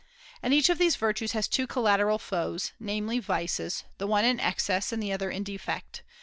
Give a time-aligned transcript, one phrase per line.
[0.41, 4.91] And each of these virtues has two collateral foes, namely vices, the one in excess
[4.91, 6.01] and the other in defect.